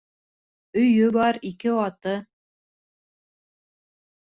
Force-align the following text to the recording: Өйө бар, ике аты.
Өйө 0.83 1.11
бар, 1.17 1.39
ике 1.51 1.75
аты. 1.83 2.15